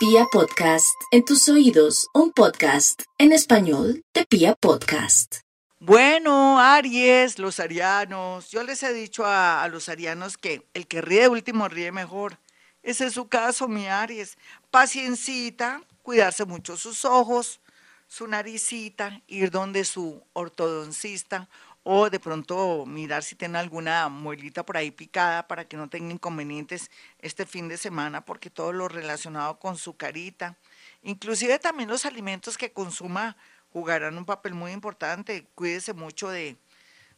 [0.00, 5.40] Pia Podcast, en tus oídos, un podcast en español de Pia Podcast.
[5.78, 11.02] Bueno, Aries, los arianos, yo les he dicho a, a los arianos que el que
[11.02, 12.38] ríe último ríe mejor.
[12.82, 14.38] Ese es su caso, mi Aries.
[14.70, 17.60] Paciencita, cuidarse mucho sus ojos,
[18.08, 21.50] su naricita, ir donde su ortodoncista
[21.82, 26.12] o de pronto mirar si tiene alguna muelita por ahí picada para que no tenga
[26.12, 26.90] inconvenientes
[27.20, 30.56] este fin de semana, porque todo lo relacionado con su carita,
[31.02, 33.36] inclusive también los alimentos que consuma
[33.72, 35.46] jugarán un papel muy importante.
[35.54, 36.56] Cuídese mucho de,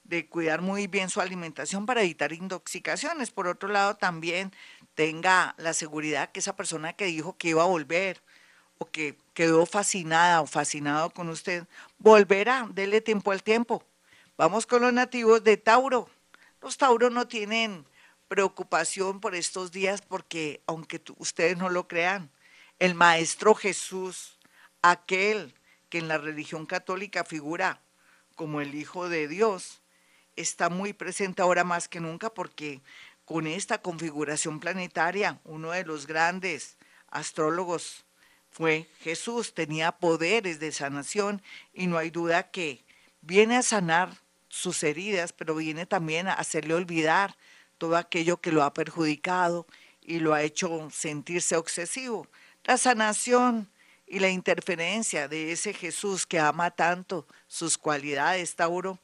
[0.05, 3.31] de cuidar muy bien su alimentación para evitar intoxicaciones.
[3.31, 4.53] Por otro lado, también
[4.95, 8.23] tenga la seguridad que esa persona que dijo que iba a volver
[8.79, 11.67] o que quedó fascinada o fascinado con usted,
[11.99, 13.85] volverá, dele tiempo al tiempo
[14.43, 16.11] Vamos con los nativos de Tauro.
[16.61, 17.87] Los Tauros no tienen
[18.27, 22.29] preocupación por estos días porque, aunque ustedes no lo crean,
[22.81, 24.41] el Maestro Jesús,
[24.83, 25.55] aquel
[25.89, 27.83] que en la religión católica figura
[28.35, 29.81] como el Hijo de Dios,
[30.35, 32.81] está muy presente ahora más que nunca porque
[33.25, 36.79] con esta configuración planetaria, uno de los grandes
[37.13, 38.05] astrólogos
[38.51, 42.85] fue Jesús, tenía poderes de sanación y no hay duda que
[43.21, 44.22] viene a sanar
[44.53, 47.35] sus heridas, pero viene también a hacerle olvidar
[47.79, 49.67] todo aquello que lo ha perjudicado
[50.03, 52.27] y lo ha hecho sentirse obsesivo.
[52.65, 53.71] La sanación
[54.07, 58.99] y la interferencia de ese Jesús que ama tanto sus cualidades, Tauro,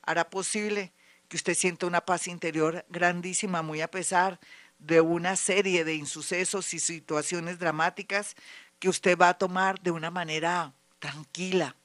[0.00, 0.90] hará posible
[1.28, 4.40] que usted sienta una paz interior grandísima, muy a pesar
[4.78, 8.36] de una serie de insucesos y situaciones dramáticas
[8.78, 11.76] que usted va a tomar de una manera tranquila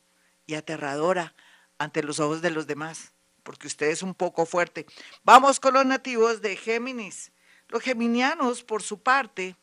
[0.47, 1.35] y aterradora
[1.79, 4.85] ante los ojos de los demás, porque usted es un poco fuerte.
[5.23, 7.31] Vamos con los nativos de Géminis.
[7.69, 9.55] Los geminianos, por su parte,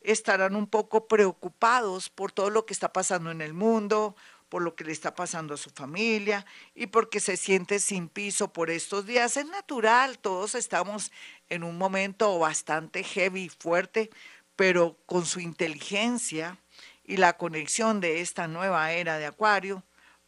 [0.00, 4.14] estarán un poco preocupados por todo lo que está pasando en el mundo,
[4.48, 8.52] por lo que le está pasando a su familia y porque se siente sin piso
[8.52, 9.36] por estos días.
[9.36, 11.10] Es natural, todos estamos
[11.48, 14.10] en un momento bastante heavy, fuerte,
[14.54, 16.58] pero con su inteligencia
[17.04, 19.82] y la conexión de esta nueva era de Acuario,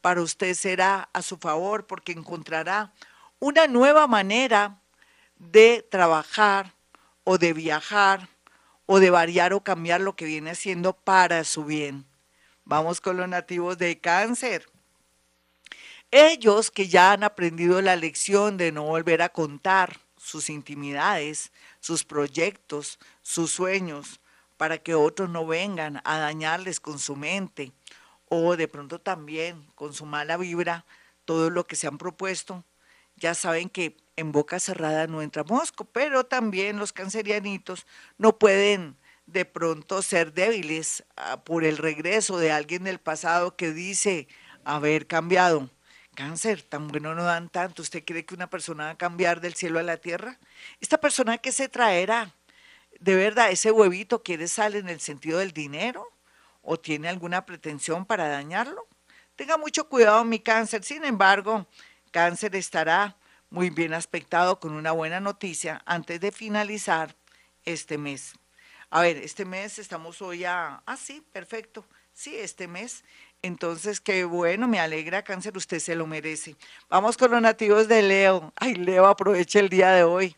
[0.07, 2.93] para usted será a su favor porque encontrará
[3.41, 4.81] una nueva manera
[5.37, 6.75] de trabajar
[7.25, 8.29] o de viajar
[8.87, 12.07] o de variar o cambiar lo que viene haciendo para su bien.
[12.65, 14.69] Vamos con los nativos de cáncer.
[16.13, 21.51] Ellos que ya han aprendido la lección de no volver a contar sus intimidades,
[21.81, 24.21] sus proyectos, sus sueños,
[24.57, 27.73] para que otros no vengan a dañarles con su mente,
[28.29, 30.85] o de pronto también con su mala vibra
[31.25, 32.65] todo lo que se han propuesto.
[33.17, 37.87] Ya saben que en boca cerrada no entra mosco, pero también los cancerianitos
[38.19, 43.73] no pueden de pronto ser débiles ah, por el regreso de alguien del pasado que
[43.73, 44.29] dice
[44.65, 45.71] haber cambiado.
[46.15, 47.83] Cáncer, tan bueno no dan tanto.
[47.83, 50.39] ¿Usted cree que una persona va a cambiar del cielo a la tierra?
[50.81, 52.33] Esta persona que se traerá,
[53.01, 56.16] de verdad, ese huevito quiere salir en el sentido del dinero
[56.67, 58.87] o tiene alguna pretensión para dañarlo.
[59.37, 60.83] Tenga mucho cuidado mi cáncer.
[60.83, 61.67] Sin embargo,
[62.11, 63.17] cáncer estará
[63.51, 67.15] muy bien aspectado con una buena noticia antes de finalizar
[67.65, 68.35] este mes.
[68.91, 70.83] A ver, este mes estamos hoy a...
[70.87, 71.85] Ah, sí, perfecto.
[72.13, 73.05] Sí, este mes.
[73.43, 76.57] Entonces, qué bueno, me alegra, cáncer, usted se lo merece.
[76.89, 78.53] Vamos con los nativos de Leo.
[78.57, 80.37] Ay, Leo, aproveche el día de hoy.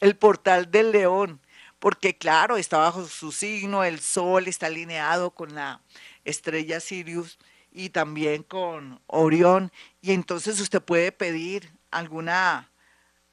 [0.00, 1.40] El portal del león
[1.84, 5.82] porque claro, está bajo su signo, el sol está alineado con la
[6.24, 7.38] estrella Sirius
[7.70, 12.70] y también con Orión, y entonces usted puede pedir alguna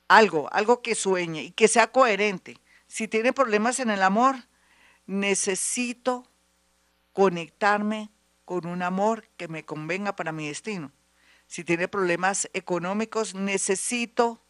[0.09, 2.57] algo, algo que sueñe y que sea coherente.
[2.88, 4.35] Si tiene problemas en el amor,
[5.06, 6.29] necesito
[7.13, 8.09] conectarme
[8.44, 10.91] con un amor que me convenga para mi destino.
[11.47, 14.44] Si tiene problemas económicos, necesito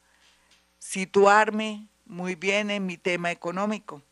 [0.80, 4.04] situarme muy bien en mi tema económico.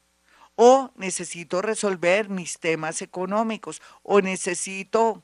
[0.55, 3.81] O necesito resolver mis temas económicos.
[4.03, 5.21] O necesito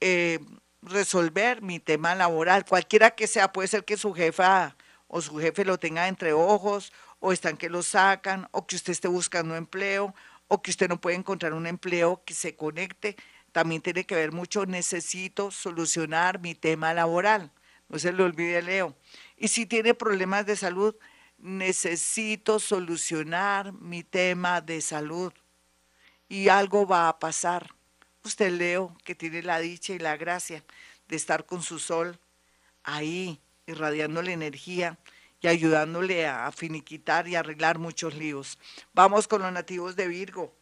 [0.00, 0.40] eh,
[0.80, 2.64] resolver mi tema laboral.
[2.64, 4.74] Cualquiera que sea, puede ser que su jefa
[5.06, 6.90] o su jefe lo tenga entre ojos,
[7.20, 10.14] o están que lo sacan, o que usted esté buscando empleo,
[10.48, 13.16] o que usted no puede encontrar un empleo que se conecte.
[13.52, 17.52] También tiene que ver mucho, necesito solucionar mi tema laboral.
[17.90, 18.96] No se le olvide, Leo.
[19.36, 20.96] Y si tiene problemas de salud,
[21.42, 25.32] necesito solucionar mi tema de salud
[26.28, 27.74] y algo va a pasar.
[28.24, 30.64] Usted, Leo, que tiene la dicha y la gracia
[31.08, 32.18] de estar con su sol
[32.84, 34.98] ahí, irradiándole energía
[35.40, 38.58] y ayudándole a finiquitar y arreglar muchos líos.
[38.94, 40.54] Vamos con los nativos de Virgo.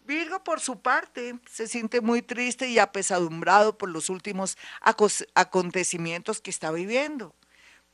[0.00, 4.58] Virgo, por su parte, se siente muy triste y apesadumbrado por los últimos
[5.34, 7.34] acontecimientos que está viviendo.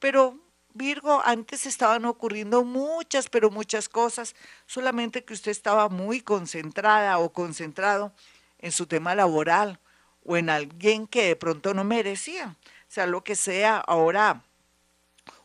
[0.00, 0.38] Pero
[0.74, 4.34] Virgo, antes estaban ocurriendo muchas, pero muchas cosas,
[4.66, 8.12] solamente que usted estaba muy concentrada o concentrado
[8.58, 9.78] en su tema laboral
[10.24, 12.56] o en alguien que de pronto no merecía.
[12.64, 14.42] O sea, lo que sea, ahora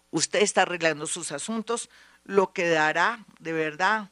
[0.10, 1.92] usted está arreglando sus asuntos,
[2.24, 4.10] lo que dará de verdad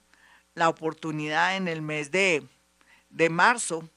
[0.53, 2.47] la oportunidad en el mes de,
[3.09, 3.89] de marzo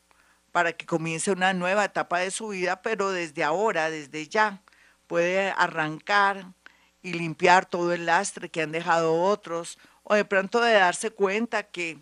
[0.52, 4.62] para que comience una nueva etapa de su vida, pero desde ahora, desde ya,
[5.06, 6.46] puede arrancar
[7.02, 11.62] y limpiar todo el lastre que han dejado otros, o de pronto de darse cuenta
[11.62, 11.98] que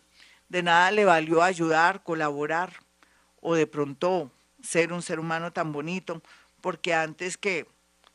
[0.48, 2.72] de nada le valió ayudar, colaborar,
[3.40, 4.30] o de pronto
[4.62, 6.22] ser un ser humano tan bonito,
[6.60, 7.66] porque antes que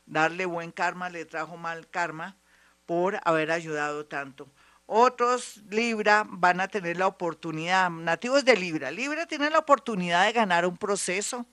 [0.06, 2.36] darle buen karma le trajo mal karma
[2.86, 4.48] por haber ayudado tanto.
[4.86, 10.32] Otros Libra van a tener la oportunidad, nativos de Libra, Libra tiene la oportunidad de
[10.32, 11.46] ganar un proceso,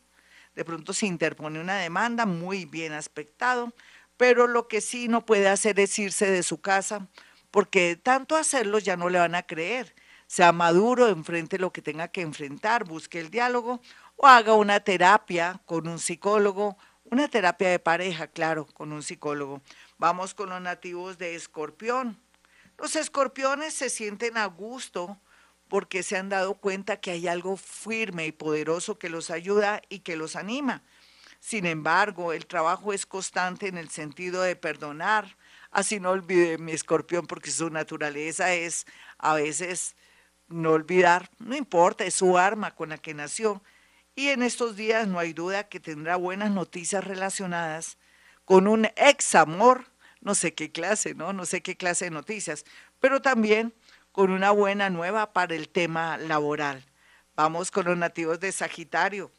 [0.53, 3.71] de pronto se interpone una demanda, muy bien aspectado,
[4.21, 7.07] pero lo que sí no puede hacer es irse de su casa,
[7.49, 9.95] porque tanto hacerlo ya no le van a creer.
[10.27, 13.81] Sea maduro, enfrente lo que tenga que enfrentar, busque el diálogo
[14.17, 19.63] o haga una terapia con un psicólogo, una terapia de pareja, claro, con un psicólogo.
[19.97, 22.21] Vamos con los nativos de Escorpión.
[22.77, 25.19] Los escorpiones se sienten a gusto
[25.67, 30.01] porque se han dado cuenta que hay algo firme y poderoso que los ayuda y
[30.01, 30.83] que los anima.
[31.41, 35.35] Sin embargo, el trabajo es constante en el sentido de perdonar.
[35.71, 38.85] Así no olvide mi escorpión porque su naturaleza es
[39.17, 39.97] a veces
[40.47, 43.61] no olvidar, no importa, es su arma con la que nació.
[44.15, 47.97] Y en estos días no hay duda que tendrá buenas noticias relacionadas
[48.45, 49.91] con un ex amor
[50.21, 51.33] no sé qué clase, ¿no?
[51.33, 52.63] No sé qué clase de noticias,
[52.99, 53.73] pero también
[54.11, 56.85] con una buena nueva para el tema laboral.
[57.35, 59.31] Vamos con los nativos de Sagitario.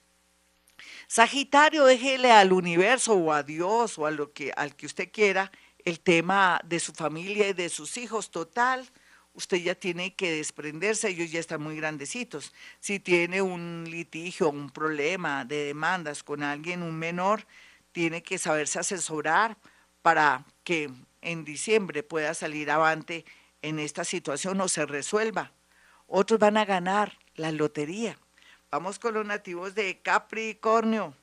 [1.12, 5.52] Sagitario, déjele al universo o a Dios o a lo que, al que usted quiera
[5.84, 8.30] el tema de su familia y de sus hijos.
[8.30, 8.88] Total,
[9.34, 12.54] usted ya tiene que desprenderse, ellos ya están muy grandecitos.
[12.80, 17.46] Si tiene un litigio, un problema de demandas con alguien, un menor,
[17.92, 19.58] tiene que saberse asesorar
[20.00, 20.88] para que
[21.20, 23.26] en diciembre pueda salir avante
[23.60, 25.52] en esta situación o se resuelva.
[26.06, 28.16] Otros van a ganar la lotería.
[28.72, 31.14] Vamos con los nativos de Capricornio.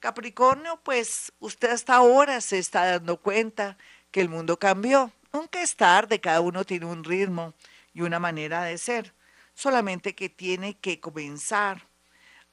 [0.00, 3.76] Capricornio, pues usted hasta ahora se está dando cuenta
[4.10, 5.12] que el mundo cambió.
[5.30, 7.52] Nunca es tarde, cada uno tiene un ritmo
[7.92, 9.12] y una manera de ser.
[9.52, 11.86] Solamente que tiene que comenzar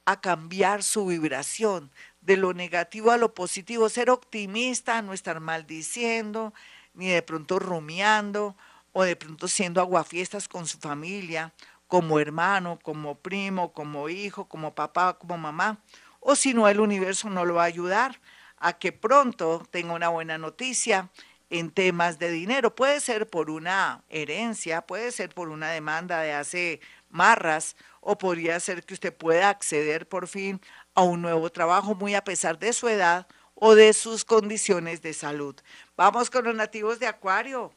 [0.04, 1.90] a cambiar su vibración,
[2.20, 6.52] de lo negativo a lo positivo, ser optimista, no estar maldiciendo,
[6.92, 8.54] ni de pronto rumiando,
[8.92, 11.54] o de pronto siendo aguafiestas con su familia,
[11.92, 15.78] como hermano, como primo, como hijo, como papá, como mamá,
[16.20, 18.18] o si no, el universo no lo va a ayudar
[18.56, 21.10] a que pronto tenga una buena noticia
[21.50, 22.74] en temas de dinero.
[22.74, 26.80] Puede ser por una herencia, puede ser por una demanda de hace
[27.10, 30.62] marras, o podría ser que usted pueda acceder por fin
[30.94, 35.12] a un nuevo trabajo muy a pesar de su edad o de sus condiciones de
[35.12, 35.56] salud.
[35.94, 37.74] Vamos con los nativos de Acuario.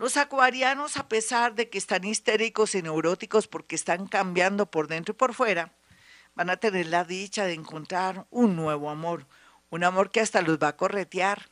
[0.00, 5.12] Los acuarianos, a pesar de que están histéricos y neuróticos porque están cambiando por dentro
[5.12, 5.74] y por fuera,
[6.34, 9.26] van a tener la dicha de encontrar un nuevo amor,
[9.68, 11.50] un amor que hasta los va a corretear,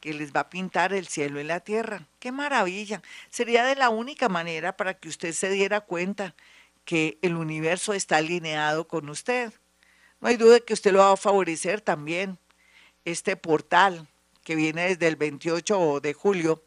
[0.00, 2.06] que les va a pintar el cielo y la tierra.
[2.20, 3.02] ¡Qué maravilla!
[3.30, 6.36] Sería de la única manera para que usted se diera cuenta
[6.84, 9.52] que el universo está alineado con usted.
[10.20, 12.38] No hay duda que usted lo va a favorecer también.
[13.04, 14.06] Este portal
[14.44, 16.62] que viene desde el 28 de julio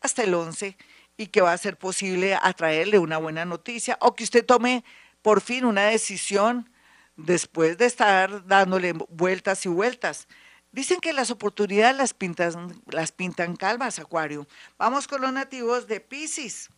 [0.00, 0.76] hasta el 11
[1.16, 4.84] y que va a ser posible atraerle una buena noticia o que usted tome
[5.22, 6.70] por fin una decisión
[7.16, 10.28] después de estar dándole vueltas y vueltas.
[10.70, 14.46] Dicen que las oportunidades las pintan, las pintan calvas, Acuario.
[14.78, 16.70] Vamos con los nativos de Pisces.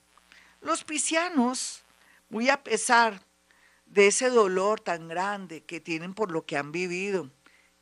[0.61, 1.85] Los piscianos
[2.31, 3.23] muy a pesar
[3.87, 7.31] de ese dolor tan grande que tienen por lo que han vivido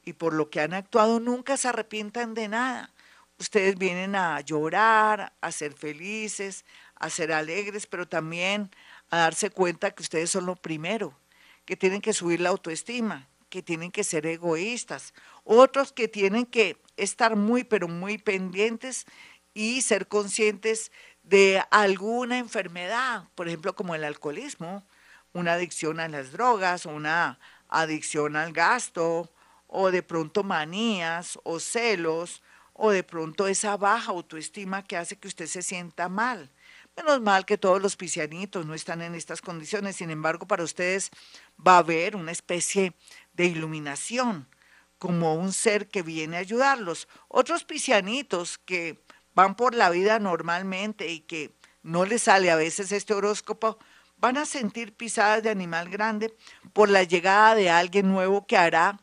[0.05, 2.95] y por lo que han actuado, nunca se arrepientan de nada.
[3.39, 6.65] Ustedes vienen a llorar, a ser felices,
[6.97, 8.71] a ser alegres, pero también
[9.11, 11.17] a darse cuenta que ustedes son lo primero,
[11.65, 15.15] que tienen que subir la autoestima, que tienen que ser egoístas,
[15.45, 19.07] otros que tienen que estar muy, pero muy pendientes
[19.55, 20.91] y ser conscientes
[21.23, 24.85] de alguna enfermedad, por ejemplo, como el alcoholismo,
[25.33, 29.31] una adicción a las drogas, una adicción al gasto,
[29.67, 32.43] o de pronto manías o celos,
[32.81, 36.49] o de pronto esa baja autoestima que hace que usted se sienta mal.
[36.97, 41.11] Menos mal que todos los piscianitos no están en estas condiciones, sin embargo, para ustedes
[41.59, 42.95] va a haber una especie
[43.33, 44.49] de iluminación,
[44.97, 47.09] como un ser que viene a ayudarlos.
[47.27, 49.03] Otros piscianitos que
[49.35, 53.79] van por la vida normalmente y que no les sale a veces este horóscopo,
[54.19, 56.33] van a sentir pisadas de animal grande
[56.73, 59.01] por la llegada de alguien nuevo que hará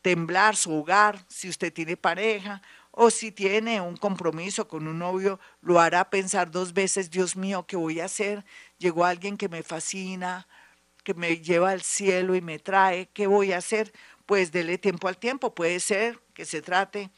[0.00, 2.62] temblar su hogar, si usted tiene pareja
[2.98, 7.66] o si tiene un compromiso con un novio, lo hará pensar dos veces, Dios mío,
[7.66, 8.42] ¿qué voy a hacer?
[8.78, 10.48] Llegó alguien que me fascina,
[11.04, 13.92] que me lleva al cielo y me trae, ¿qué voy a hacer?
[14.24, 17.10] Pues dele tiempo al tiempo, puede ser que se trate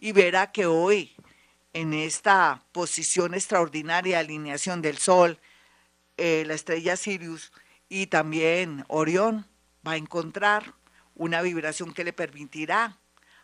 [0.00, 1.14] y verá que hoy,
[1.72, 5.38] en esta posición extraordinaria alineación del Sol,
[6.16, 7.52] eh, la estrella Sirius
[7.88, 9.46] y también Orión,
[9.86, 10.74] va a encontrar
[11.14, 12.96] una vibración que le permitirá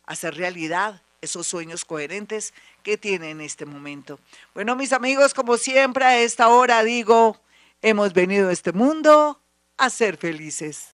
[0.05, 4.19] hacer realidad esos sueños coherentes que tiene en este momento.
[4.55, 7.41] Bueno, mis amigos, como siempre a esta hora digo,
[7.83, 9.41] hemos venido a este mundo
[9.77, 10.95] a ser felices.